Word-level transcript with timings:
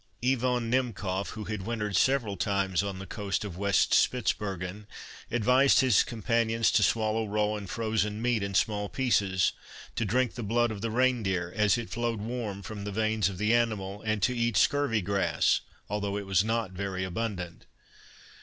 Iwan 0.25 0.71
Himkof, 0.71 1.27
who 1.33 1.43
had 1.43 1.61
wintered 1.61 1.95
several 1.95 2.35
times 2.35 2.81
on 2.81 2.97
the 2.97 3.05
coast 3.05 3.45
of 3.45 3.55
West 3.55 3.93
Spitzbergen, 3.93 4.87
advised 5.29 5.81
his 5.81 6.01
companions 6.03 6.71
to 6.71 6.81
swallow 6.81 7.27
raw 7.27 7.53
and 7.55 7.69
frozen 7.69 8.19
meat 8.19 8.41
in 8.41 8.55
small 8.55 8.89
pieces; 8.89 9.53
to 9.95 10.03
drink 10.03 10.33
the 10.33 10.41
blood 10.41 10.71
of 10.71 10.81
the 10.81 10.89
rein 10.89 11.21
deer, 11.21 11.53
as 11.55 11.77
it 11.77 11.91
flowed 11.91 12.19
warm 12.19 12.63
from 12.63 12.83
the 12.83 12.91
veins 12.91 13.29
of 13.29 13.37
the 13.37 13.53
animal, 13.53 14.01
and 14.01 14.23
to 14.23 14.35
eat 14.35 14.57
scurvy 14.57 15.01
grass, 15.03 15.61
although 15.87 16.17
it 16.17 16.25
was 16.25 16.43
not 16.43 16.71
very 16.71 17.03
abundant. 17.03 17.67